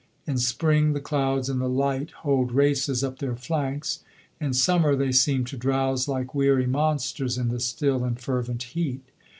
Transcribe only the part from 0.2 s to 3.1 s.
In spring the clouds and the light hold races